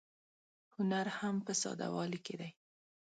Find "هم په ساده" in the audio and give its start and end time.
1.17-1.87